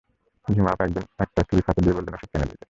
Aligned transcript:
ঝুমা 0.47 0.71
আপা 0.71 0.83
একদিন 0.85 1.03
একটা 1.19 1.41
স্লিপ 1.47 1.65
হাতে 1.67 1.81
দিয়ে 1.81 1.95
বললেন, 1.97 2.13
ওষুধটা 2.13 2.37
এনে 2.37 2.45
দিতে। 2.45 2.59